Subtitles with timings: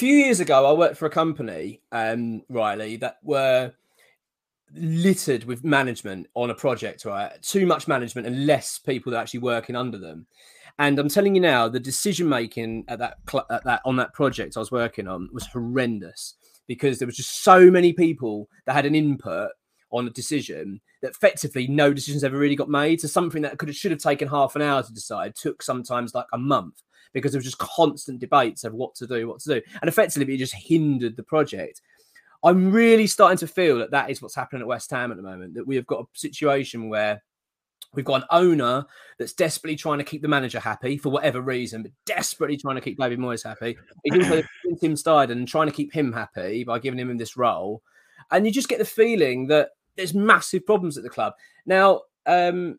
[0.00, 3.72] Few years ago, I worked for a company, um, Riley, that were
[4.74, 7.30] littered with management on a project, right?
[7.42, 10.26] Too much management and less people that are actually working under them.
[10.78, 14.14] And I'm telling you now, the decision making at that cl- at that on that
[14.14, 16.34] project I was working on was horrendous
[16.66, 19.50] because there was just so many people that had an input
[19.90, 23.02] on a decision that effectively no decisions ever really got made.
[23.02, 26.26] So something that could should have taken half an hour to decide took sometimes like
[26.32, 26.82] a month
[27.12, 30.34] because there was just constant debates of what to do, what to do, and effectively
[30.34, 31.80] it just hindered the project.
[32.42, 35.22] I'm really starting to feel that that is what's happening at West Ham at the
[35.22, 35.54] moment.
[35.54, 37.22] That we have got a situation where
[37.92, 38.84] We've got an owner
[39.18, 42.80] that's desperately trying to keep the manager happy for whatever reason, but desperately trying to
[42.80, 43.76] keep David Moyes happy.
[44.04, 44.42] He's also
[44.80, 47.82] Tim Steidten trying to keep him happy by giving him this role.
[48.30, 51.32] And you just get the feeling that there's massive problems at the club.
[51.66, 52.78] Now, um,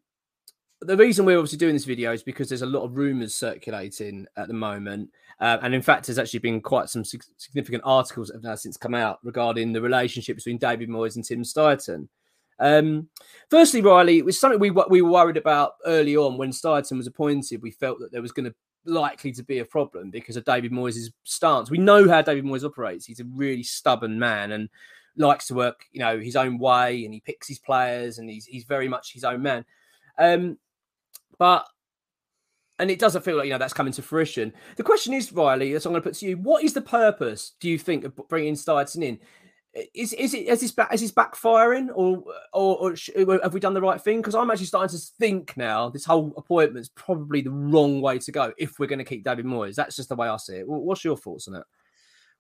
[0.81, 4.25] the reason we're obviously doing this video is because there's a lot of rumours circulating
[4.35, 5.09] at the moment.
[5.39, 8.77] Uh, and in fact, there's actually been quite some significant articles that have now since
[8.77, 12.07] come out regarding the relationship between David Moyes and Tim Steidten.
[12.59, 13.09] Um,
[13.49, 17.07] firstly, Riley, it was something we we were worried about early on when Steidten was
[17.07, 17.61] appointed.
[17.61, 20.71] We felt that there was going to likely to be a problem because of David
[20.71, 21.69] Moyes' stance.
[21.69, 23.05] We know how David Moyes operates.
[23.05, 24.69] He's a really stubborn man and
[25.17, 28.45] likes to work, you know, his own way, and he picks his players, and he's
[28.45, 29.65] he's very much his own man.
[30.19, 30.57] Um,
[31.41, 31.67] but
[32.77, 34.53] and it doesn't feel like you know that's coming to fruition.
[34.77, 37.55] The question is, Riley, as I'm going to put to you, what is the purpose?
[37.59, 39.17] Do you think of bringing Steidten in?
[39.95, 42.95] is is it is this back is this backfiring or or, or
[43.41, 44.17] have we done the right thing?
[44.17, 48.19] Because I'm actually starting to think now this whole appointment is probably the wrong way
[48.19, 49.73] to go if we're going to keep David Moyes.
[49.73, 50.67] That's just the way I see it.
[50.67, 51.63] What's your thoughts on it?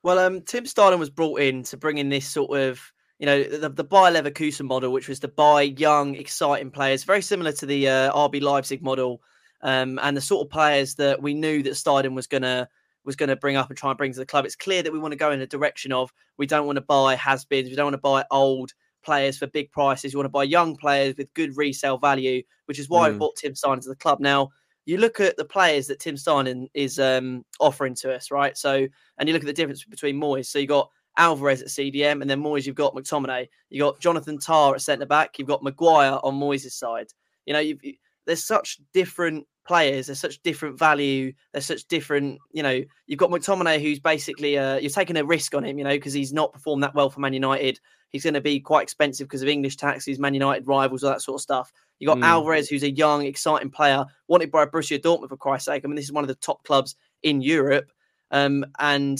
[0.03, 2.79] Well, um, Tim Steidten was brought in to bring in this sort of
[3.21, 7.21] you know the, the Bayer Leverkusen model, which was to buy young, exciting players, very
[7.21, 9.21] similar to the uh, RB Leipzig model,
[9.61, 12.67] um, and the sort of players that we knew that Steidten was going to
[13.05, 14.45] was going to bring up and try and bring to the club.
[14.45, 16.81] It's clear that we want to go in a direction of we don't want to
[16.81, 18.73] buy has-beens, we don't want to buy old
[19.03, 20.15] players for big prices.
[20.15, 23.15] We want to buy young players with good resale value, which is why mm.
[23.15, 24.19] I bought Tim Steidten to the club.
[24.19, 24.49] Now,
[24.85, 28.57] you look at the players that Tim Steidten is um, offering to us, right?
[28.57, 28.87] So,
[29.19, 30.47] and you look at the difference between Moyes.
[30.47, 33.47] So you got Alvarez at CDM, and then Moyes, you've got McTominay.
[33.69, 35.37] you've got Jonathan Tah at centre back.
[35.37, 37.07] You've got Maguire on Moyes' side.
[37.45, 37.79] You know, you've,
[38.25, 40.07] there's such different players.
[40.07, 41.33] They're such different value.
[41.51, 42.39] They're such different.
[42.51, 45.77] You know, you've got McTominay, who's basically uh, you're taking a risk on him.
[45.77, 47.79] You know, because he's not performed that well for Man United.
[48.09, 51.21] He's going to be quite expensive because of English taxes, Man United rivals, all that
[51.21, 51.71] sort of stuff.
[51.99, 52.25] You got mm.
[52.25, 55.83] Alvarez, who's a young, exciting player, wanted by Borussia Dortmund for Christ's sake.
[55.85, 57.89] I mean, this is one of the top clubs in Europe.
[58.31, 59.19] Um, and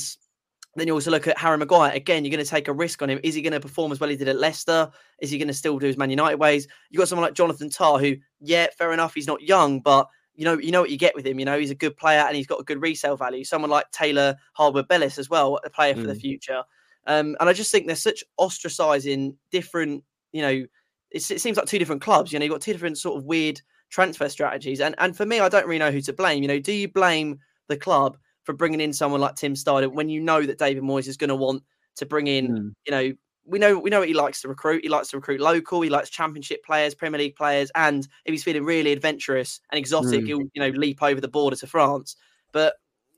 [0.80, 1.92] then you also look at Harry Maguire.
[1.94, 3.20] Again, you're going to take a risk on him.
[3.24, 4.90] Is he going to perform as well as he did at Leicester?
[5.20, 6.68] Is he going to still do his Man United ways?
[6.90, 10.46] You got someone like Jonathan Tah, who, yeah, fair enough, he's not young, but you
[10.46, 11.40] know, you know what you get with him.
[11.40, 13.44] You know, he's a good player and he's got a good resale value.
[13.44, 16.08] Someone like Taylor Harwood-Bellis as well, a player for mm.
[16.08, 16.64] the future.
[17.06, 20.66] Um, and I just think there's such ostracizing different, you know,
[21.12, 22.32] it seems like two different clubs.
[22.32, 24.80] You know, you've got two different sort of weird transfer strategies.
[24.80, 26.42] And and for me, I don't really know who to blame.
[26.42, 30.09] You know, do you blame the club for bringing in someone like Tim Steidten when
[30.09, 31.63] you know that David Moyes is going to want
[31.96, 32.72] to bring in, mm.
[32.85, 33.13] you know,
[33.46, 34.84] we know we know what he likes to recruit.
[34.84, 35.81] He likes to recruit local.
[35.81, 40.22] He likes championship players, Premier League players, and if he's feeling really adventurous and exotic,
[40.22, 40.28] mm.
[40.28, 42.16] he'll you know leap over the border to France.
[42.52, 42.75] But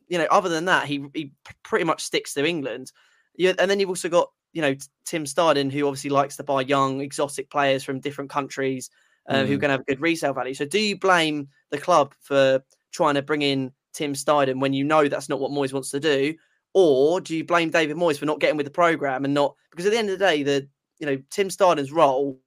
[0.08, 1.32] you know, other than that, he he
[1.64, 2.92] pretty much sticks to England.
[3.36, 6.62] Yeah, and then you've also got you know Tim Steidten, who obviously likes to buy
[6.62, 8.90] young, exotic players from different countries
[9.28, 9.48] uh, mm.
[9.48, 10.54] who can have a good resale value.
[10.54, 14.84] So, do you blame the club for trying to bring in Tim Steidten when you
[14.84, 16.36] know that's not what Moyes wants to do?
[16.74, 19.86] or do you blame David Moyes for not getting with the program and not because
[19.86, 20.68] at the end of the day, the
[21.00, 22.40] you know Tim Steidten's role,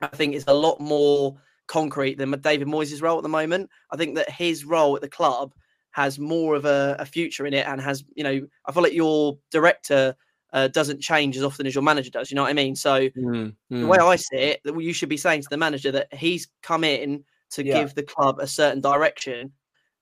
[0.00, 1.36] I think, is a lot more
[1.66, 3.70] concrete than David Moyes' role at the moment.
[3.90, 5.54] I think that his role at the club
[5.92, 8.94] has more of a, a future in it and has you know I feel like
[8.94, 10.16] your director
[10.52, 12.30] uh, doesn't change as often as your manager does.
[12.30, 12.74] You know what I mean?
[12.74, 13.52] So mm, mm.
[13.68, 16.48] the way I see it, that you should be saying to the manager that he's
[16.62, 17.80] come in to yeah.
[17.80, 19.52] give the club a certain direction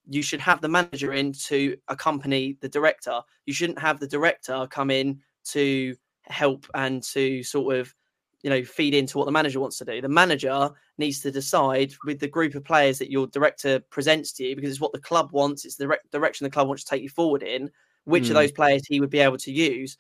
[0.09, 3.21] you should have the manager in to accompany the director.
[3.47, 5.95] You shouldn't have the director come in to
[6.25, 7.95] help and to sort of
[8.43, 11.93] you know feed into what the manager wants to do the manager needs to decide
[12.05, 15.01] with the group of players that your director presents to you because it's what the
[15.01, 17.71] club wants it's the direction the club wants to take you forward in
[18.05, 18.27] which mm.
[18.27, 18.43] of hmm.
[18.43, 19.97] those players he would be able to use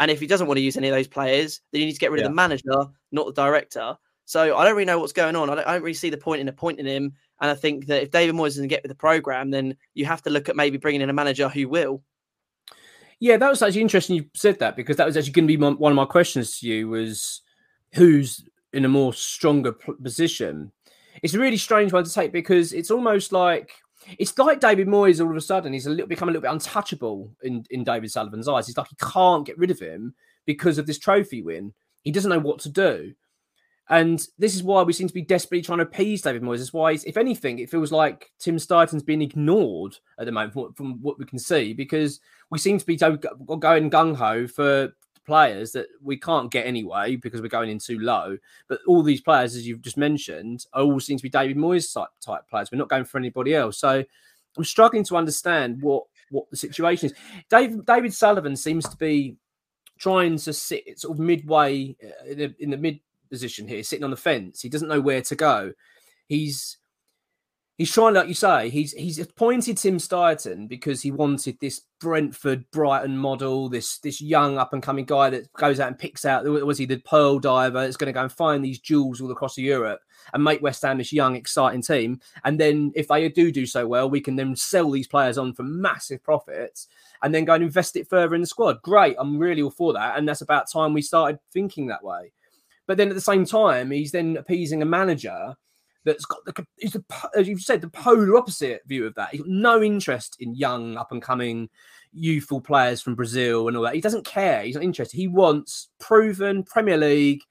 [0.00, 1.98] and if he doesn't want to use any of those players then you need to
[1.98, 2.26] get rid yeah.
[2.26, 3.96] of the manager not the director
[4.26, 6.18] so i don't really know what's going on I don't, I don't really see the
[6.18, 8.96] point in appointing him and i think that if david moyes doesn't get with the
[8.96, 12.02] program then you have to look at maybe bringing in a manager who will
[13.20, 14.16] yeah, that was actually interesting.
[14.16, 16.60] You said that because that was actually going to be my, one of my questions
[16.60, 17.42] to you was
[17.94, 20.72] who's in a more stronger position.
[21.22, 23.72] It's a really strange one to take because it's almost like
[24.18, 26.52] it's like David Moyes all of a sudden he's a little become a little bit
[26.52, 28.66] untouchable in, in David Sullivan's eyes.
[28.66, 30.14] He's like he can't get rid of him
[30.46, 31.74] because of this trophy win.
[32.02, 33.14] He doesn't know what to do.
[33.90, 36.58] And this is why we seem to be desperately trying to appease David Moyes.
[36.58, 40.74] That's why, if anything, it feels like Tim Steidten's being ignored at the moment from,
[40.74, 42.20] from what we can see because
[42.50, 44.92] we seem to be going gung ho for
[45.24, 48.36] players that we can't get anyway because we're going in too low.
[48.68, 52.08] But all these players, as you've just mentioned, all seem to be David Moyes type,
[52.20, 52.70] type players.
[52.70, 53.78] We're not going for anybody else.
[53.78, 54.04] So
[54.56, 57.14] I'm struggling to understand what what the situation is.
[57.48, 59.36] David David Sullivan seems to be
[59.98, 64.04] trying to sit sort of midway uh, in the, in the mid position here, sitting
[64.04, 64.60] on the fence.
[64.60, 65.72] He doesn't know where to go.
[66.26, 66.78] He's
[67.78, 72.70] he's trying, like you say, he's he's appointed Tim Steidten because he wanted this Brentford
[72.70, 76.44] Brighton model, this this young up and coming guy that goes out and picks out
[76.44, 79.56] was he the pearl diver that's going to go and find these jewels all across
[79.56, 80.00] Europe
[80.34, 82.20] and make West Ham this young exciting team.
[82.44, 85.54] And then if they do do so well, we can then sell these players on
[85.54, 86.88] for massive profits
[87.22, 88.82] and then go and invest it further in the squad.
[88.82, 92.32] Great, I'm really all for that, and that's about time we started thinking that way.
[92.88, 95.54] But then at the same time, he's then appeasing a manager
[96.04, 97.04] that's got the is the
[97.36, 99.30] as you've said the polar opposite view of that.
[99.30, 101.68] He's got no interest in young up and coming
[102.12, 103.94] youthful players from Brazil and all that.
[103.94, 104.62] He doesn't care.
[104.62, 105.16] He's not interested.
[105.16, 107.42] He wants proven Premier League.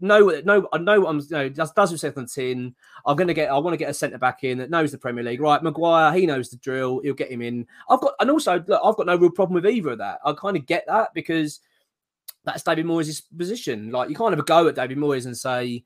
[0.00, 1.20] No, no, I know what I'm.
[1.20, 2.04] You know, does does
[2.34, 2.74] tin.
[3.06, 3.50] I'm going to get.
[3.50, 5.40] I want to get a centre back in that knows the Premier League.
[5.40, 6.12] Right, Maguire.
[6.12, 7.00] He knows the drill.
[7.00, 7.66] He'll get him in.
[7.88, 10.18] I've got, and also, look, I've got no real problem with either of that.
[10.24, 11.60] I kind of get that because
[12.44, 13.90] that's David Moyes' position.
[13.90, 15.84] Like you can't have a go at David Moyes and say,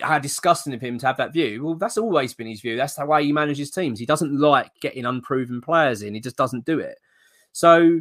[0.00, 1.64] how disgusting of him to have that view.
[1.64, 2.76] Well, that's always been his view.
[2.76, 3.98] That's the way he manages teams.
[3.98, 6.14] He doesn't like getting unproven players in.
[6.14, 6.98] He just doesn't do it.
[7.52, 8.00] So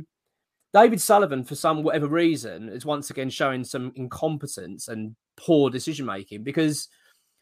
[0.74, 6.06] David Sullivan, for some whatever reason, is once again showing some incompetence and poor decision
[6.06, 6.88] making because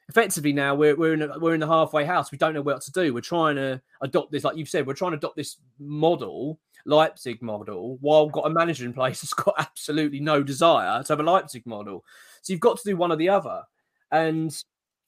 [0.10, 2.32] effectively now we're we're in a, we're in the halfway house.
[2.32, 3.14] We don't know what to do.
[3.14, 7.42] We're trying to adopt this, like you've said, we're trying to adopt this model, Leipzig
[7.42, 11.24] model, while got a manager in place that's got absolutely no desire to have a
[11.24, 12.04] Leipzig model.
[12.42, 13.64] So you've got to do one or the other.
[14.12, 14.52] And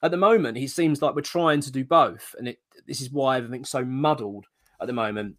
[0.04, 3.12] at the moment, he seems like we're trying to do both, and it this is
[3.12, 4.46] why everything's so muddled
[4.80, 5.36] at the moment.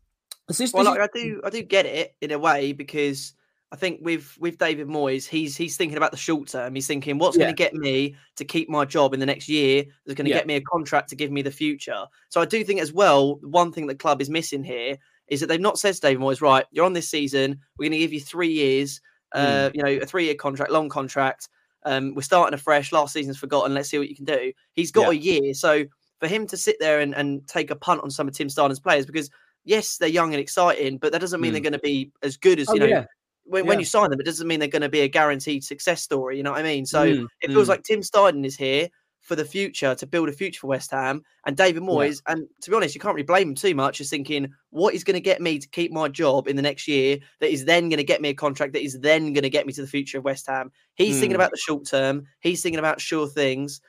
[0.48, 3.32] This, well, like, I do, I do get it in a way because
[3.72, 6.74] I think with with David Moyes, he's he's thinking about the short term.
[6.74, 7.44] He's thinking, what's yeah.
[7.44, 9.84] going to get me to keep my job in the next year?
[10.04, 10.36] That's going to yeah.
[10.36, 12.04] get me a contract to give me the future.
[12.28, 14.98] So I do think as well, one thing the club is missing here
[15.28, 17.58] is that they've not said to David Moyes, right, you're on this season.
[17.78, 19.00] We're going to give you three years.
[19.34, 19.74] Uh, mm.
[19.74, 21.48] You know, a three year contract, long contract.
[21.84, 22.92] Um, we're starting afresh.
[22.92, 23.72] Last season's forgotten.
[23.72, 24.52] Let's see what you can do.
[24.74, 25.18] He's got yeah.
[25.18, 25.54] a year.
[25.54, 25.84] So
[26.20, 28.80] for him to sit there and, and take a punt on some of Tim Steidten's
[28.80, 29.30] players, because
[29.64, 31.54] yes, they're young and exciting, but that doesn't mean mm.
[31.54, 33.06] they're going to be as good as, oh, you know, yeah.
[33.44, 33.68] When, yeah.
[33.68, 36.36] when you sign them, it doesn't mean they're going to be a guaranteed success story.
[36.36, 36.86] You know what I mean?
[36.86, 37.26] So mm.
[37.40, 37.70] it feels mm.
[37.70, 38.88] like Tim Steidten is here
[39.20, 41.22] for the future to build a future for West Ham.
[41.46, 42.34] And David Moyes, yeah.
[42.34, 45.04] and to be honest, you can't really blame him too much, is thinking, what is
[45.04, 47.88] going to get me to keep my job in the next year that is then
[47.88, 49.86] going to get me a contract that is then going to get me to the
[49.86, 50.72] future of West Ham?
[50.94, 51.20] He's mm.
[51.20, 53.80] thinking about the short term, he's thinking about sure things,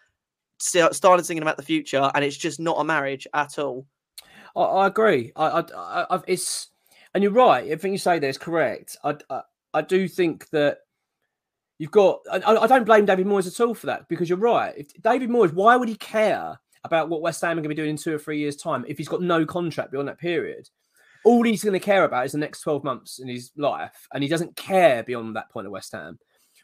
[0.59, 3.87] started thinking about the future, and it's just not a marriage at all.
[4.55, 5.31] I, I agree.
[5.35, 6.69] I, I, I, it's,
[7.13, 7.63] and you're right.
[7.65, 8.97] Everything you say there is correct.
[9.03, 9.41] I, I,
[9.73, 10.79] I do think that
[11.83, 12.21] You've got.
[12.31, 14.73] I, I, don't blame David Moyes at all for that because you're right.
[14.77, 17.75] If David Moyes, why would he care about what West Ham are going to be
[17.75, 20.69] doing in two or three years' time if he's got no contract beyond that period?
[21.25, 24.21] All he's going to care about is the next 12 months in his life, and
[24.21, 26.19] he doesn't care beyond that point at West Ham.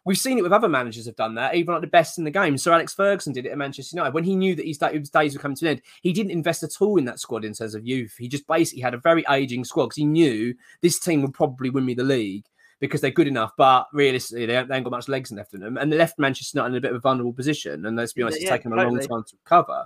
[0.09, 2.31] We've seen it with other managers have done that, even like the best in the
[2.31, 2.57] game.
[2.57, 5.39] Sir Alex Ferguson did it at Manchester United when he knew that his, days were
[5.39, 5.81] coming to an end.
[6.01, 8.15] He didn't invest at all in that squad in terms of youth.
[8.17, 11.69] He just basically had a very aging squad because he knew this team would probably
[11.69, 12.45] win me the league
[12.79, 15.77] because they're good enough, but realistically, they, they ain't got much legs left in them.
[15.77, 17.85] And they left Manchester United in a bit of a vulnerable position.
[17.85, 18.87] And let's be honest, yeah, it's taken totally.
[18.87, 19.85] a long time to recover.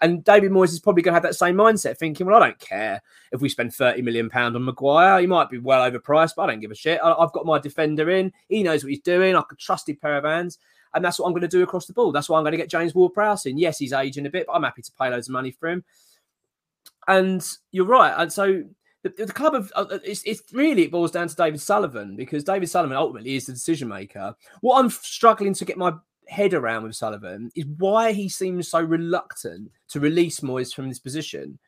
[0.00, 2.58] And David Moyes is probably going to have that same mindset, thinking, well, I don't
[2.58, 5.20] care if we spend 30 million pound on Maguire.
[5.20, 7.00] He might be well overpriced, but I don't give a shit.
[7.02, 8.32] I, have got my defender in.
[8.48, 9.36] He knows what he's doing.
[9.36, 10.58] I could trusted pair of hands.
[10.94, 12.12] And that's what I'm going to do across the ball.
[12.12, 13.58] That's why I'm going to get James Ward-Prowse in.
[13.58, 15.84] Yes, he's aging a bit, but I'm happy to pay loads of money for him.
[17.08, 18.14] and you're right.
[18.16, 18.62] And so
[19.02, 22.44] the, the club of uh, it's, it's really it boils down to David Sullivan because
[22.44, 24.34] David Sullivan ultimately is the decision maker.
[24.60, 25.94] What I'm struggling to get my
[26.32, 30.98] head around with Sullivan is why he seems so reluctant to release Moyes from this
[30.98, 31.58] position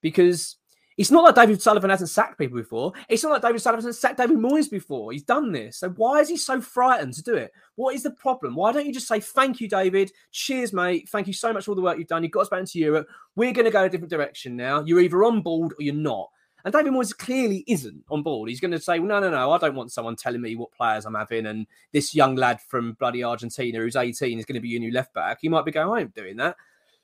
[0.00, 0.56] because
[0.96, 2.92] it's not like David Sullivan hasn't sacked people before.
[3.08, 5.12] It's not like David Sullivan hasn't sacked David Moyes before.
[5.12, 5.78] He's done this.
[5.78, 7.52] So why is he so frightened to do it?
[7.74, 8.54] What is the problem?
[8.54, 10.12] Why don't you just say, thank you, David?
[10.30, 11.08] Cheers, mate.
[11.08, 12.22] Thank you so much for all the work you've done.
[12.22, 13.08] You've got us back into Europe.
[13.34, 14.84] We're going to go a different direction now.
[14.84, 16.30] You're either on board or you're not.
[16.64, 18.48] And David Moyes clearly isn't on board.
[18.48, 20.72] He's going to say, well, no, no, no, I don't want someone telling me what
[20.72, 21.46] players I'm having.
[21.46, 24.90] And this young lad from bloody Argentina who's 18 is going to be your new
[24.90, 25.38] left back.
[25.42, 26.56] He might be going, I ain't doing that.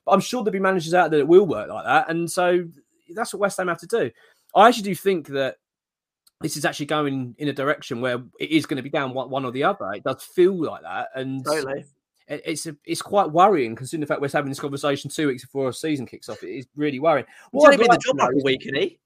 [0.06, 2.08] But I'm sure there'll be managers out there that will work like that.
[2.08, 2.64] And so
[3.14, 4.10] that's what West Ham have to do.
[4.54, 5.56] I actually do think that
[6.40, 9.44] this is actually going in a direction where it is going to be down one,
[9.44, 9.92] or the other.
[9.92, 11.84] It does feel like that, and totally.
[12.28, 15.68] it's a, it's quite worrying considering the fact we're having this conversation two weeks before
[15.68, 16.42] a season kicks off.
[16.42, 17.26] It is really worrying.
[17.52, 18.98] He's only been the job like a week, isn't he?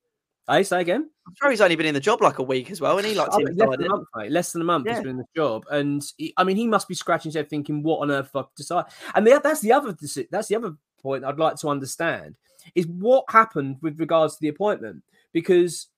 [0.47, 1.09] I say again.
[1.27, 3.15] I'm sure he's only been in the job like a week as well, and he
[3.15, 4.31] like oh, less than a month, mate.
[4.31, 4.95] Less than a month yeah.
[4.95, 7.49] he's been in the job, and he, I mean, he must be scratching his head
[7.49, 9.97] thinking, "What on earth have I decided?" And the, that's the other
[10.31, 12.37] that's the other point I'd like to understand
[12.75, 15.89] is what happened with regards to the appointment because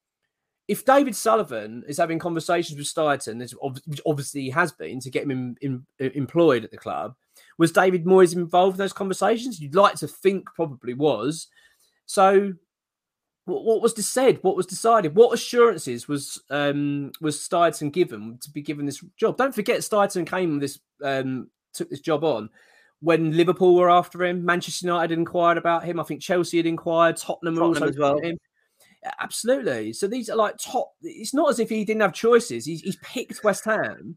[0.68, 3.38] if David Sullivan is having conversations with Steidten,
[3.86, 7.14] which obviously he has been to get him in, in, uh, employed at the club,
[7.56, 9.60] was David Moyes involved in those conversations?
[9.60, 11.46] You'd like to think probably was.
[12.06, 12.54] So,
[13.46, 14.38] what, what was said?
[14.42, 15.14] What was decided?
[15.14, 19.36] What assurances was um, was Steidten given to be given this job?
[19.36, 22.50] Don't forget, Steidten came this um, took this job on
[23.00, 24.44] when Liverpool were after him.
[24.44, 26.00] Manchester United inquired about him.
[26.00, 27.16] I think Chelsea had inquired.
[27.16, 28.18] Tottenham, Tottenham also as well.
[28.18, 28.36] Him.
[29.20, 29.92] Absolutely.
[29.92, 30.92] So these are like top.
[31.02, 32.66] It's not as if he didn't have choices.
[32.66, 34.16] He's, he's picked West Ham,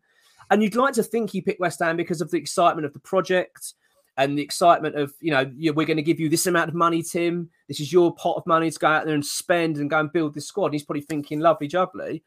[0.49, 2.99] and you'd like to think he picked West Ham because of the excitement of the
[2.99, 3.75] project
[4.19, 7.01] and the excitement of you know we're going to give you this amount of money,
[7.01, 7.49] Tim.
[7.67, 10.13] This is your pot of money to go out there and spend and go and
[10.13, 10.65] build this squad.
[10.65, 12.21] And he's probably thinking lovely jubbly,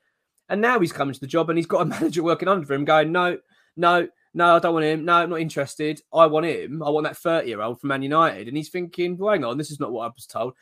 [0.48, 2.84] and now he's coming to the job and he's got a manager working under him
[2.84, 3.38] going no,
[3.76, 5.04] no, no, I don't want him.
[5.04, 6.00] No, I'm not interested.
[6.12, 6.82] I want him.
[6.82, 8.48] I want that 30 year old from Man United.
[8.48, 10.54] And he's thinking, well, hang on, this is not what I was told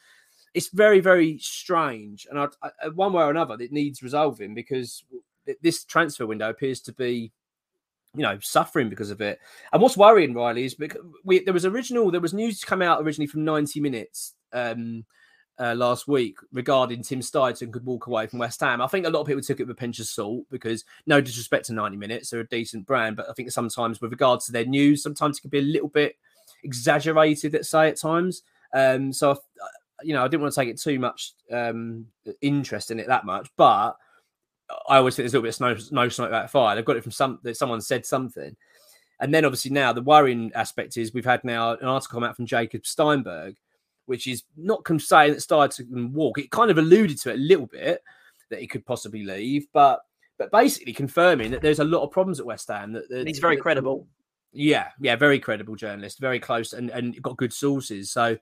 [0.55, 2.27] it's very, very strange.
[2.29, 5.05] And I, I, one way or another, it needs resolving because
[5.63, 7.33] this transfer window appears to be,
[8.15, 9.39] you know, suffering because of it.
[9.73, 13.03] And what's worrying, Riley, is because we, there was original, there was news come out
[13.03, 14.35] originally from 90 minutes.
[14.53, 15.05] Um,
[15.61, 18.81] uh, last week regarding Tim Steidten could walk away from West Ham.
[18.81, 21.21] I think a lot of people took it with a pinch of salt because no
[21.21, 24.53] disrespect to 90 minutes, they're a decent brand, but I think sometimes with regards to
[24.53, 26.17] their news, sometimes it can be a little bit
[26.65, 28.43] exaggerated, let's say at times.
[28.73, 29.39] Um, so
[30.03, 32.07] you know, I didn't want to take it too much um,
[32.41, 33.97] interest in it that much, but
[34.89, 36.75] I always think there's a little bit of snow, no smoke about fire.
[36.75, 38.57] They've got it from some that someone said something,
[39.21, 42.37] and then obviously now the worrying aspect is we've had now an article come out
[42.37, 43.57] from Jacob Steinberg,
[44.07, 46.39] which is not saying that Steidten can walk.
[46.39, 48.03] It kind of alluded to it a little bit
[48.51, 50.01] that he could possibly leave, but
[50.39, 52.93] but basically confirming that there's a lot of problems at West Ham.
[52.93, 54.07] That, that he's very that, credible.
[54.53, 58.11] Yeah, yeah, very credible journalist, very close, and and got good sources.
[58.11, 58.37] So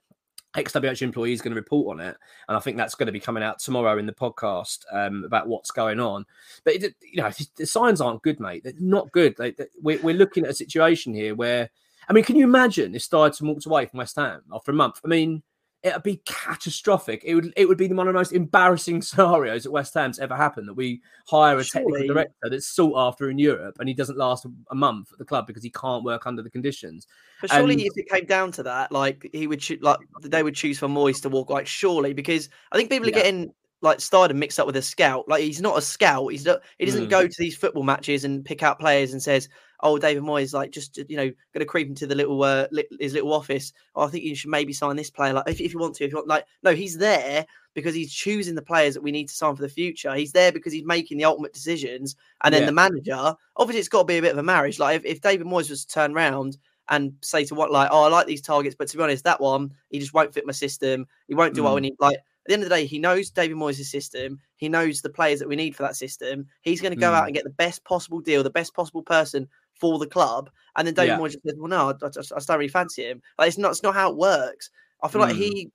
[0.64, 2.16] XWH employee is going to report on it,
[2.48, 5.48] and I think that's going to be coming out tomorrow in the podcast um, about
[5.48, 6.26] what's going on.
[6.64, 8.64] But it, you know, the signs aren't good, mate.
[8.64, 9.36] They're not good.
[9.36, 11.70] They, they, we're, we're looking at a situation here where,
[12.08, 15.00] I mean, can you imagine if Steidten walked away from West Ham after a month?
[15.04, 15.42] I mean,
[15.82, 17.22] it'd be catastrophic.
[17.24, 20.36] It would it would be one of the most embarrassing scenarios at West Ham's ever
[20.36, 21.92] happened that we hire a Surely.
[21.92, 25.24] technical director that's sought after in Europe and he doesn't last a month at the
[25.24, 27.06] club because he can't work under the conditions.
[27.40, 27.82] But surely, and...
[27.82, 30.88] if it came down to that, like he would choose, like they would choose for
[30.88, 31.50] Moyes to walk.
[31.50, 33.22] Like surely, because I think people are yeah.
[33.22, 35.28] getting like Steidten mixed up with a scout.
[35.28, 36.32] Like he's not a scout.
[36.32, 36.60] He's not.
[36.78, 37.10] He doesn't mm.
[37.10, 39.48] go to these football matches and pick out players and says,
[39.80, 42.88] "Oh, David Moyes, like just you know, going to creep into the little uh, li-
[42.98, 43.72] his little office.
[43.94, 45.32] Oh, I think you should maybe sign this player.
[45.32, 48.12] Like if, if you want to, if you want, like no, he's there because he's
[48.12, 50.14] choosing the players that we need to sign for the future.
[50.14, 52.16] He's there because he's making the ultimate decisions.
[52.42, 52.66] And then yeah.
[52.66, 54.78] the manager, obviously, it's got to be a bit of a marriage.
[54.78, 56.58] Like if, if David Moyes was to turn around
[56.88, 59.40] and say to what like, oh, I like these targets, but to be honest, that
[59.40, 61.06] one he just won't fit my system.
[61.28, 61.64] He won't do mm.
[61.64, 61.76] well.
[61.76, 64.40] And he like at the end of the day, he knows David Moyes' system.
[64.56, 66.46] He knows the players that we need for that system.
[66.62, 67.14] He's going to go mm.
[67.14, 69.46] out and get the best possible deal, the best possible person
[69.78, 70.50] for the club.
[70.76, 71.18] And then David yeah.
[71.18, 73.72] Moyes just says, "Well, no, I, I, I, don't really fancy him." Like it's not,
[73.72, 74.70] it's not how it works.
[75.02, 75.26] I feel mm.
[75.26, 75.70] like he,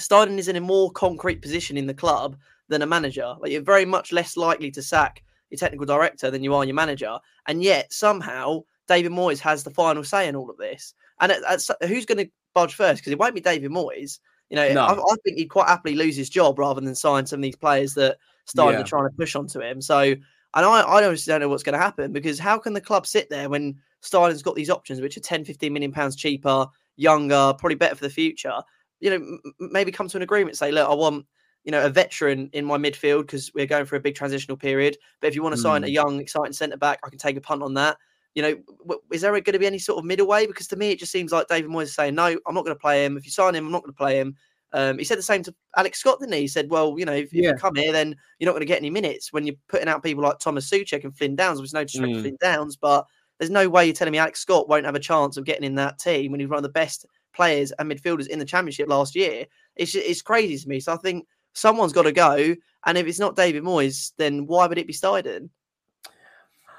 [0.00, 2.36] Steidten is in a more concrete position in the club
[2.68, 3.34] than a manager.
[3.40, 6.74] Like you're very much less likely to sack your technical director than you are your
[6.74, 10.94] manager, and yet somehow David Moyes has the final say in all of this.
[11.20, 13.00] And at, at, who's going to budge first?
[13.00, 14.18] Because it won't be David Moyes.
[14.50, 14.82] You know, no.
[14.82, 17.56] I, I, think he'd quite happily lose his job rather than sign some of these
[17.56, 18.16] players that
[18.48, 18.82] Steidten yeah.
[18.82, 19.82] trying to push onto him.
[19.82, 20.14] So,
[20.54, 23.06] and I, I honestly don't know what's going to happen because how can the club
[23.06, 27.54] sit there when Steidten's got these options, which are 10, 15 million pounds cheaper, younger,
[27.58, 28.62] probably better for the future?
[29.00, 30.56] you know, m- maybe come to an agreement.
[30.56, 31.26] Say, look, I want
[31.64, 34.96] you know a veteran in my midfield because we're going for a big transitional period.
[35.20, 35.64] But if you want to mm.
[35.64, 35.92] sign a hmm.
[35.92, 37.96] young, exciting centre back, I can take a punt on that.
[38.34, 40.46] You know, w- is there going to be any sort of middle way?
[40.46, 42.76] Because to me, it just seems like David Moyes is saying, no, I'm not going
[42.76, 43.16] to play him.
[43.16, 44.36] If you sign him, I'm not going to play him.
[44.72, 46.40] Um, he said the same to Alex Scott, didn't he?
[46.40, 47.50] He said, "Well, you know, if, yeah.
[47.50, 50.02] you come here, then you're not going to get any minutes when you're putting out
[50.02, 51.58] people like Thomas Soucek and Flynn Downes.
[51.58, 52.16] There's no disrespect mm.
[52.16, 53.06] to Flynn Downes, but
[53.38, 55.76] there's no way you're telling me Alex Scott won't have a chance of getting in
[55.76, 59.14] that team when he's one of the best players and midfielders in the championship last
[59.14, 59.46] year.
[59.76, 60.80] It's it's crazy to me.
[60.80, 64.66] So I think someone's got to go, and if it's not David Moyes, then why
[64.66, 65.48] would it be Steidten?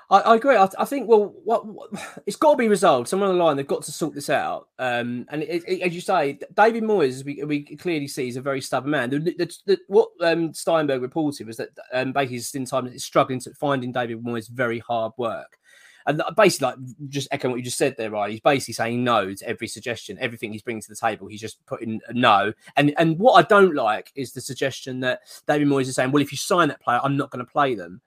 [0.10, 0.56] I, I agree.
[0.56, 1.90] I, I, think well, what, what,
[2.26, 3.08] it's got to be resolved.
[3.08, 4.68] Somewhere on the line, they've got to sort this out.
[4.80, 8.42] Um, and it, it, as you say, David Moyes, we, we clearly see, is a
[8.42, 9.10] very stubborn man.
[9.10, 13.40] The, the, the, what um, Steinberg reported was that um, basically, in time, is struggling
[13.42, 15.58] to finding David Moyes very hard work.
[16.06, 18.32] And basically, like just echoing what you just said there, right?
[18.32, 21.28] He's basically saying no to every suggestion, everything he's bringing to the table.
[21.28, 22.52] He's just putting no.
[22.78, 26.24] And and what I don't like is the suggestion that David Moyes is saying, well,
[26.24, 28.02] if you sign that player, I'm not going to play them.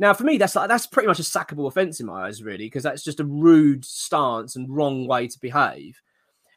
[0.00, 2.66] Now, for me, that's like that's pretty much a sackable offence in my eyes, really,
[2.66, 6.00] because that's just a rude stance and wrong way to behave.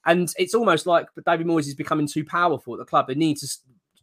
[0.06, 3.08] And it's almost like David Moyes is becoming too powerful at the club.
[3.08, 3.48] They need to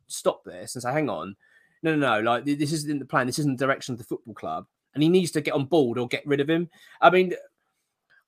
[0.07, 1.35] stop this and say, "Hang on,
[1.83, 2.21] no, no, no!
[2.21, 3.27] Like this isn't the plan.
[3.27, 5.99] This isn't the direction of the football club." and he needs to get on board
[5.99, 6.69] or get rid of him.
[7.01, 7.35] I mean,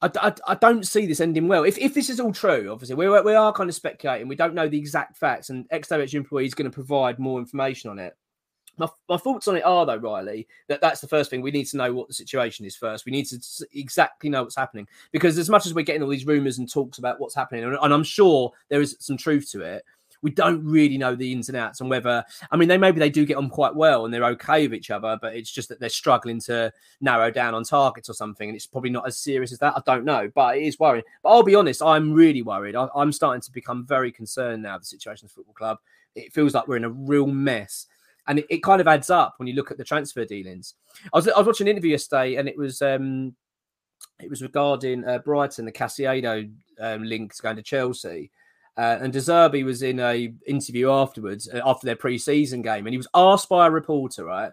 [0.00, 1.64] I, I, I, don't see this ending well.
[1.64, 4.28] If, if this is all true, obviously, we, we are kind of speculating.
[4.28, 7.90] We don't know the exact facts, and XWH employee is going to provide more information
[7.90, 8.16] on it.
[8.79, 11.43] My, my thoughts on it are, though, Riley, that that's the first thing.
[11.43, 13.05] We need to know what the situation is first.
[13.05, 13.38] We need to
[13.75, 14.88] exactly know what's happening.
[15.11, 17.76] Because as much as we're getting all these rumours and talks about what's happening, and,
[17.81, 19.85] and I'm sure there is some truth to it,
[20.23, 23.11] we don't really know the ins and outs and whether I mean they maybe they
[23.11, 25.81] do get on quite well and they're okay with each other, but it's just that
[25.81, 29.52] they're struggling to narrow down on targets or something, and it's probably not as serious
[29.52, 29.75] as that.
[29.76, 31.05] I don't know, but it is worrying.
[31.23, 32.76] But I'll be honest, I'm really worried.
[32.76, 34.79] I, am starting to become very concerned now.
[34.79, 35.79] The situation at the football club,
[36.14, 37.87] it feels like we're in a real mess.
[38.26, 40.75] And it, it kind of adds up when you look at the transfer dealings.
[41.12, 43.35] I was, I was watching an interview yesterday, and it was um,
[44.21, 48.31] it was regarding uh, Brighton, the Caicedo um, links going to Chelsea.
[48.77, 52.94] Uh, and De Zerbi was in a interview afterwards, uh, after their pre-season game, and
[52.94, 54.51] he was asked by a reporter, right,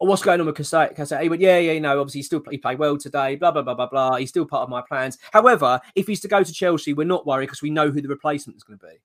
[0.00, 1.22] oh, what's going on with Caicedo?
[1.22, 3.62] He went, yeah, yeah, you know, obviously he still he played well today, blah, blah,
[3.62, 4.16] blah, blah, blah.
[4.16, 5.16] He's still part of my plans.
[5.32, 8.08] However, if he's to go to Chelsea, we're not worried because we know who the
[8.08, 9.00] replacement is going to be.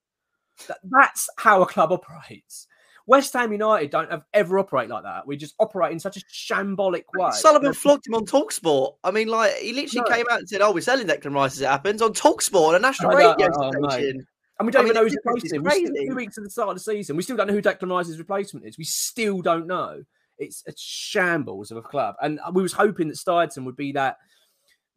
[0.66, 2.66] That, that's how a club operates.
[3.06, 5.26] West Ham United don't have ever operate like that.
[5.26, 7.30] We just operate in such a shambolic way.
[7.32, 8.94] Sullivan flogged him on Talksport.
[9.02, 10.16] I mean, like he literally no.
[10.16, 12.78] came out and said, "Oh, we're selling Declan Rice as it happens" on Talksport, a
[12.78, 14.26] national radio oh, oh station.
[14.58, 16.08] And we don't I even know who's replacing him.
[16.08, 17.16] Two weeks at the start of the season.
[17.16, 18.78] We still don't know who Declan Rice's replacement is.
[18.78, 20.04] We still don't know.
[20.38, 22.16] It's a shambles of a club.
[22.22, 24.18] And we was hoping that Steidten would be that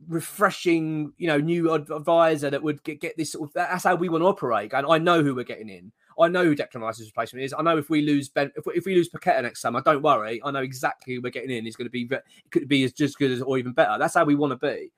[0.07, 4.09] refreshing, you know, new advisor that would get, get this sort of that's how we
[4.09, 4.73] want to operate.
[4.73, 5.91] And I know who we're getting in.
[6.19, 7.53] I know who Declan Rice's replacement is.
[7.57, 10.01] I know if we lose Ben, if we, if we lose Paqueta next summer, don't
[10.01, 10.41] worry.
[10.43, 11.65] I know exactly who we're getting in.
[11.65, 12.09] He's going to be
[12.51, 13.97] could be as just good as or even better.
[13.99, 14.91] That's how we want to be.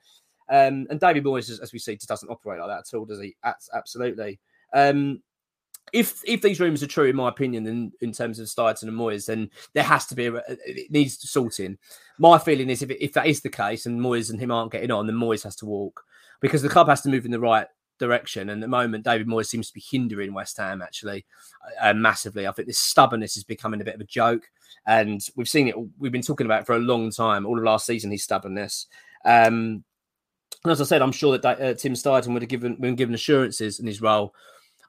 [0.49, 3.21] Um, and David Moyes, as we see, just doesn't operate like that at all, does
[3.21, 3.35] he?
[3.73, 4.39] Absolutely.
[4.73, 5.21] Um,
[5.93, 8.97] if if these rumors are true, in my opinion, in, in terms of Steidten and
[8.97, 11.77] Moyes, then there has to be a, it needs sorting.
[12.17, 14.91] My feeling is if if that is the case and Moyes and him aren't getting
[14.91, 16.03] on, then Moyes has to walk
[16.41, 18.49] because the club has to move in the right direction.
[18.49, 21.25] And at the moment, David Moyes seems to be hindering West Ham actually
[21.81, 22.47] uh, massively.
[22.47, 24.49] I think this stubbornness is becoming a bit of a joke,
[24.85, 25.75] and we've seen it.
[25.97, 27.45] We've been talking about for a long time.
[27.45, 28.87] All of last season, his stubbornness.
[29.25, 29.83] Um,
[30.63, 33.15] and as I said, I'm sure that uh, Tim Steidten would have given been given
[33.15, 34.33] assurances in his role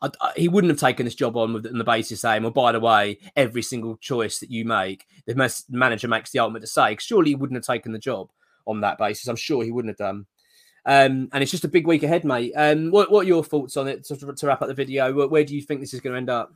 [0.01, 2.53] I, I, he wouldn't have taken this job on with on the basis saying, "Well,
[2.53, 6.97] by the way, every single choice that you make, the manager makes the ultimate say."
[7.01, 8.31] Surely he wouldn't have taken the job
[8.67, 9.29] on that basis.
[9.29, 10.27] I'm sure he wouldn't have done.
[10.89, 12.53] Um, and it's just a big week ahead, mate.
[12.57, 15.13] Um, what, what are your thoughts on it to, to wrap up the video?
[15.13, 16.53] Where, where, do you think this is going to end up?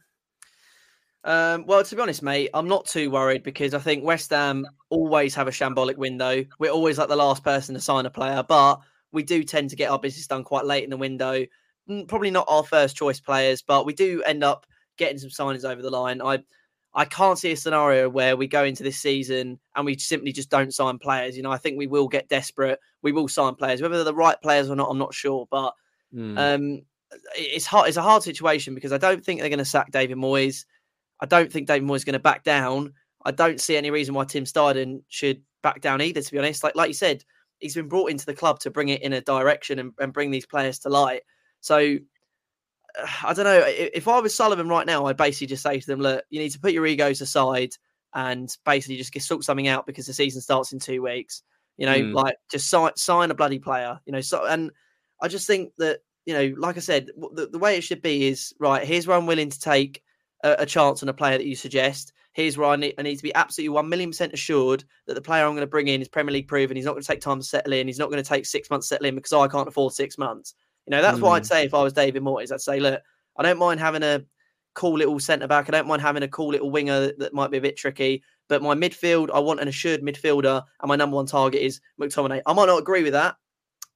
[1.23, 4.66] Um, well, to be honest, mate, I'm not too worried because I think West Ham
[4.88, 6.45] always have a shambolic window.
[6.59, 8.81] We're always like the last person to sign a player, but
[9.12, 11.45] we do tend to get our business done quite late in the window
[12.07, 14.66] probably not our first choice players, but we do end up
[14.97, 16.23] getting some signings over the line.
[16.23, 16.38] I
[16.95, 20.51] I can't see a scenario where we go into this season and we simply just
[20.51, 21.37] don't sign players.
[21.37, 22.79] You know, I think we will get desperate.
[23.01, 24.91] We will sign players, whether they're the right players or not.
[24.91, 25.75] I'm not sure, but
[26.15, 26.39] mm.
[26.39, 26.83] um,
[27.35, 27.89] it's hard.
[27.89, 30.67] It's a hard situation because I don't think they're going to sack David Moyes.
[31.21, 32.93] I don't think David Moyes is going to back down.
[33.25, 36.21] I don't see any reason why Tim Steidten should back down either.
[36.21, 37.25] To be honest, like like you said,
[37.59, 40.31] he's been brought into the club to bring it in a direction and, and bring
[40.31, 41.23] these players to light.
[41.61, 41.97] So
[43.25, 43.65] I don't know.
[43.67, 46.51] If I was Sullivan right now, I'd basically just say to them, look, you need
[46.51, 47.73] to put your egos aside
[48.15, 51.43] and basically just get sort something out because the season starts in two weeks.
[51.79, 52.15] You know, mm.
[52.15, 53.99] like just sign, sign a bloody player.
[54.05, 54.71] You know, so and
[55.21, 58.29] I just think that you know, like I said, the, the way it should be
[58.29, 58.87] is right.
[58.87, 60.03] Here's where I'm willing to take
[60.45, 62.13] a, a chance on a player that you suggest.
[62.33, 65.21] Here's where I need, I need to be absolutely one million percent assured that the
[65.21, 66.77] player I'm going to bring in is Premier League proven.
[66.77, 67.87] He's not going to take time to settle in.
[67.87, 70.17] He's not going to take six months to settle in because I can't afford six
[70.17, 70.55] months.
[70.87, 71.23] You know, that's mm.
[71.23, 71.47] what I'd mm.
[71.47, 72.53] say if I was David Moyes.
[72.53, 73.01] I'd say, look,
[73.37, 74.23] I don't mind having a
[74.75, 75.68] cool little centre back.
[75.68, 78.23] I don't mind having a cool little winger that, that might be a bit tricky.
[78.49, 82.42] But my midfield, I want an assured midfielder, and my number one target is McTominay.
[82.47, 83.37] I might not agree with that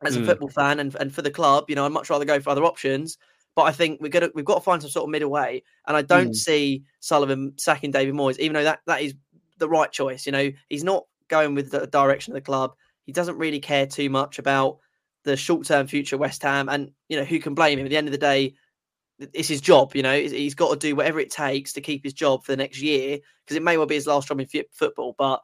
[0.05, 0.27] as a mm.
[0.27, 1.65] football fan and, and for the club.
[1.69, 3.19] You know, I'd much rather go for other options.
[3.55, 5.63] But I think we're gonna we've got to find some sort of middle way.
[5.89, 6.37] And I don't mm.
[6.37, 9.15] see Sullivan sacking David Moyes, even though that, that is
[9.57, 10.27] the right choice.
[10.27, 12.75] You know, he's not going with the direction of the club.
[13.05, 14.79] He doesn't really care too much about
[15.27, 16.71] the short term future West Ham.
[16.71, 17.85] And, you know, who can blame him?
[17.85, 18.55] At the end of the day,
[19.33, 22.13] it's his job, you know, he's got to do whatever it takes to keep his
[22.13, 24.67] job for the next year because it may well be his last job in f-
[24.71, 25.15] football.
[25.17, 25.41] But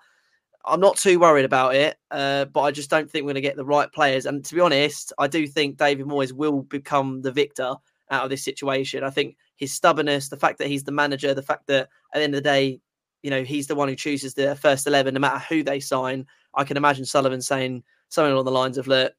[0.64, 1.96] I'm not too worried about it.
[2.10, 4.26] Uh, but I just don't think we're going to get the right players.
[4.26, 7.74] And to be honest, I do think David Moyes will become the victor
[8.10, 9.04] out of this situation.
[9.04, 12.22] I think his stubbornness, the fact that he's the manager, the fact that at the
[12.22, 12.80] end of the day,
[13.22, 16.26] you know, he's the one who chooses the first 11, no matter who they sign.
[16.54, 19.14] I can imagine Sullivan saying something along the lines of, look,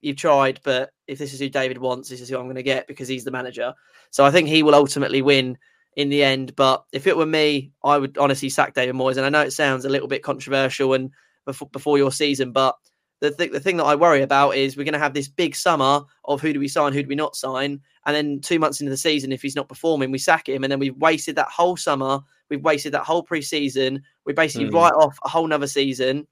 [0.00, 2.62] you've tried, but if this is who David wants, this is who I'm going to
[2.62, 3.74] get because he's the manager.
[4.10, 5.58] So I think he will ultimately win
[5.96, 6.54] in the end.
[6.56, 9.16] But if it were me, I would honestly sack David Moyes.
[9.16, 11.10] And I know it sounds a little bit controversial and
[11.44, 12.76] before, before your season, but
[13.20, 15.56] the, th- the thing that I worry about is we're going to have this big
[15.56, 17.80] summer of who do we sign, who do we not sign.
[18.04, 20.64] And then two months into the season, if he's not performing, we sack him.
[20.64, 22.20] And then we've wasted that whole summer.
[22.50, 24.02] We've wasted that whole preseason.
[24.26, 24.74] We basically mm.
[24.74, 26.26] write off a whole nother season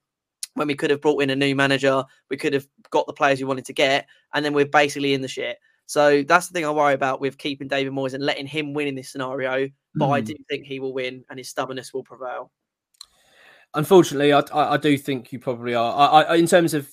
[0.55, 2.05] when we could have brought in a new manager.
[2.31, 4.07] We could have got the players we wanted to get.
[4.33, 5.59] And then we're basically in the shit.
[5.87, 8.89] So that's the thing I worry about with keeping David Moyes and letting him win
[8.89, 9.69] in this scenario.
[9.95, 10.15] But mm.
[10.15, 12.51] I do think he will win and his stubbornness will prevail.
[13.75, 15.93] Unfortunately, I, I, I do think you probably are.
[15.95, 16.89] I, I, in terms of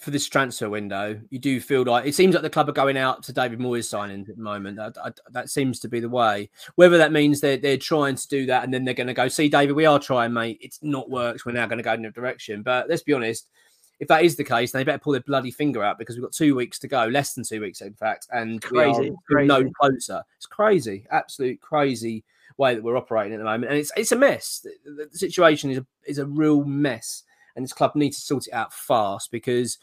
[0.00, 2.96] for this transfer window, you do feel like it seems like the club are going
[2.96, 4.78] out to David Moyes signing at the moment.
[4.78, 6.48] That, that, that seems to be the way.
[6.76, 9.28] Whether that means they're, they're trying to do that and then they're going to go,
[9.28, 10.58] see, David, we are trying, mate.
[10.62, 11.44] It's not worked.
[11.44, 12.62] We're now going to go in a direction.
[12.62, 13.50] But let's be honest,
[13.98, 16.32] if that is the case, they better pull their bloody finger out because we've got
[16.32, 18.26] two weeks to go, less than two weeks, in fact.
[18.32, 20.22] And crazy, we are no closer.
[20.38, 22.24] It's crazy, absolute crazy
[22.56, 23.70] way that we're operating at the moment.
[23.70, 24.64] And it's it's a mess.
[24.64, 27.24] The, the situation is a, is a real mess
[27.56, 29.78] and this club needs to sort it out fast because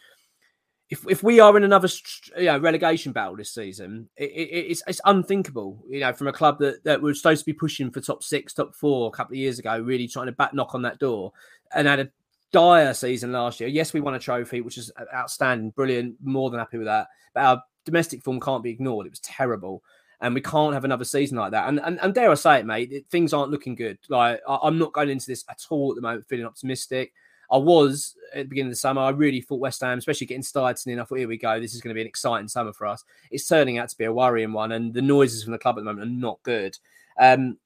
[0.90, 1.90] if if we are in another
[2.38, 5.84] you know, relegation battle this season, it, it, it's it's unthinkable.
[5.90, 8.54] You know, from a club that that was supposed to be pushing for top six,
[8.54, 11.34] top four a couple of years ago, really trying to back knock on that door,
[11.74, 12.10] and had a
[12.54, 13.70] dire season last year.
[13.70, 17.08] Yes, we won a trophy, which is outstanding, brilliant, more than happy with that.
[17.34, 19.08] But our domestic form can't be ignored.
[19.08, 19.84] It was terrible.
[20.20, 21.68] And we can't have another season like that.
[21.68, 24.00] And and, and dare I say it, mate, things aren't looking good.
[24.08, 27.12] Like I'm not going into this at all at the moment feeling optimistic.
[27.52, 29.02] I was at the beginning of the summer.
[29.02, 31.60] I really thought West Ham, especially getting Steidten in, I thought, here we go.
[31.60, 33.04] This is going to be an exciting summer for us.
[33.32, 35.82] It's turning out to be a worrying one, and the noises from the club at
[35.82, 36.78] the moment are not good.
[37.20, 37.58] Um,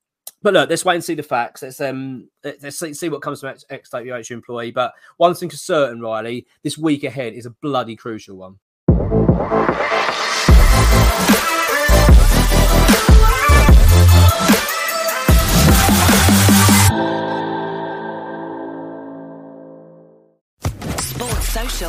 [0.44, 1.62] but look, let's wait and see the facts.
[1.62, 4.72] Let's um, let's see, see what comes from ex WH employee.
[4.72, 8.58] But one thing is certain, Riley, this week ahead is a bloody crucial one.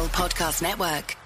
[0.01, 1.22] Podcast Network.